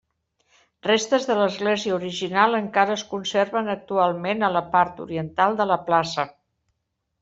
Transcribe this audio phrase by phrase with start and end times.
[0.87, 6.31] Restes de l'església original encara es conserven actualment a la part oriental de la plaça.